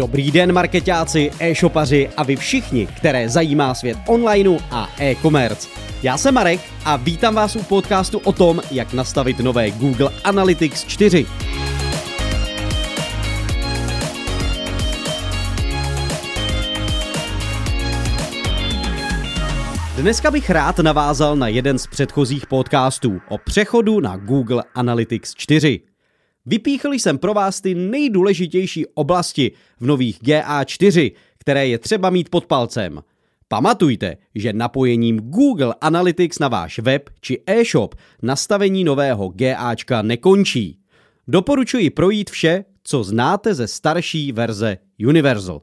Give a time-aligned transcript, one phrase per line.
[0.00, 5.68] Dobrý den marketáci, e-shopaři a vy všichni, které zajímá svět onlineu a e-commerce.
[6.02, 10.84] Já jsem Marek a vítám vás u podcastu o tom, jak nastavit nové Google Analytics
[10.84, 11.26] 4.
[19.96, 25.89] Dneska bych rád navázal na jeden z předchozích podcastů o přechodu na Google Analytics 4.
[26.46, 32.46] Vypíchl jsem pro vás ty nejdůležitější oblasti v nových GA4, které je třeba mít pod
[32.46, 33.00] palcem.
[33.48, 40.78] Pamatujte, že napojením Google Analytics na váš web či e-shop nastavení nového GAčka nekončí.
[41.28, 44.78] Doporučuji projít vše, co znáte ze starší verze
[45.08, 45.62] Universal.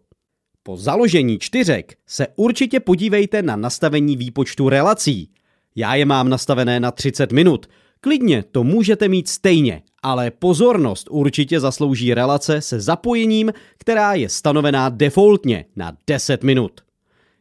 [0.64, 5.32] Po založení čtyřek se určitě podívejte na nastavení výpočtu relací.
[5.76, 7.68] Já je mám nastavené na 30 minut.
[8.02, 14.90] Klidně to můžete mít stejně, ale pozornost určitě zaslouží relace se zapojením, která je stanovená
[14.90, 16.82] defaultně na 10 minut.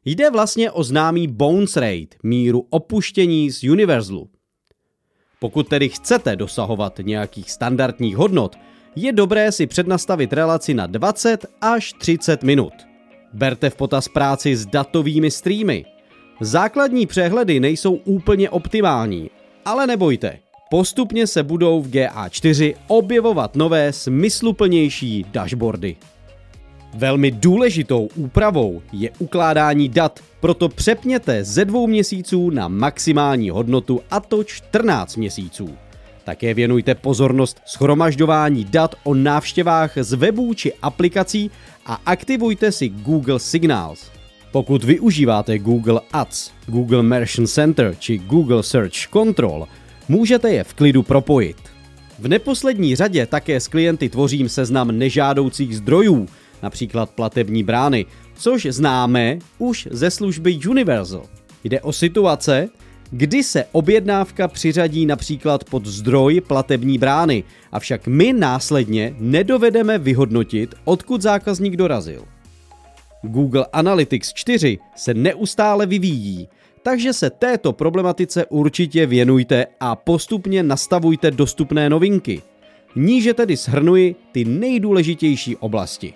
[0.05, 4.29] Jde vlastně o známý bounce rate, míru opuštění z Universalu.
[5.39, 8.57] Pokud tedy chcete dosahovat nějakých standardních hodnot,
[8.97, 12.73] je dobré si přednastavit relaci na 20 až 30 minut.
[13.33, 15.85] Berte v potaz práci s datovými streamy.
[16.41, 19.31] Základní přehledy nejsou úplně optimální,
[19.65, 20.39] ale nebojte,
[20.71, 25.97] postupně se budou v GA4 objevovat nové smysluplnější dashboardy.
[26.95, 34.21] Velmi důležitou úpravou je ukládání dat, proto přepněte ze dvou měsíců na maximální hodnotu a
[34.21, 35.77] to 14 měsíců.
[36.25, 41.51] Také věnujte pozornost schromažďování dat o návštěvách z webů či aplikací
[41.87, 44.11] a aktivujte si Google Signals.
[44.53, 49.67] Pokud využíváte Google Ads, Google Merchant Center či Google Search Control,
[50.09, 51.57] můžete je v klidu propojit.
[52.19, 56.27] V neposlední řadě také s klienty tvořím seznam nežádoucích zdrojů,
[56.63, 61.23] například platební brány, což známe už ze služby Universal.
[61.65, 62.69] Jde o situace,
[63.11, 71.23] kdy se objednávka přiřadí například pod zdroj platební brány, avšak my následně nedovedeme vyhodnotit, odkud
[71.23, 72.25] zákazník dorazil.
[73.23, 76.49] Google Analytics 4 se neustále vyvíjí,
[76.87, 82.43] takže se této problematice určitě věnujte a postupně nastavujte dostupné novinky.
[82.97, 86.15] Níže tedy shrnuji ty nejdůležitější oblasti.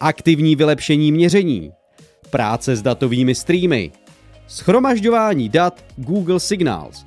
[0.00, 1.72] Aktivní vylepšení měření,
[2.30, 3.92] práce s datovými streamy,
[4.46, 7.04] schromažďování dat Google Signals,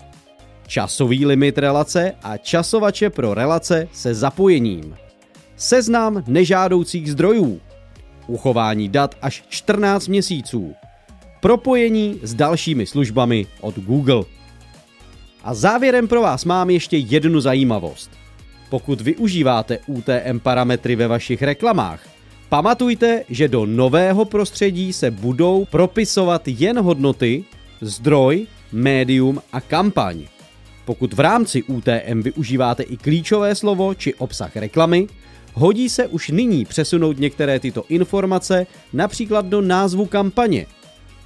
[0.67, 4.95] časový limit relace a časovače pro relace se zapojením,
[5.55, 7.61] seznam nežádoucích zdrojů,
[8.27, 10.75] uchování dat až 14 měsíců,
[11.45, 14.23] propojení s dalšími službami od Google.
[15.43, 18.11] A závěrem pro vás mám ještě jednu zajímavost.
[18.69, 22.07] Pokud využíváte UTM parametry ve vašich reklamách,
[22.49, 27.43] Pamatujte, že do nového prostředí se budou propisovat jen hodnoty,
[27.81, 30.25] zdroj, médium a kampaň.
[30.85, 35.07] Pokud v rámci UTM využíváte i klíčové slovo či obsah reklamy,
[35.53, 40.65] hodí se už nyní přesunout některé tyto informace například do názvu kampaně,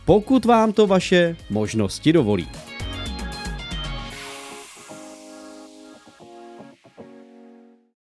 [0.10, 2.48] pokud vám to vaše možnosti dovolí.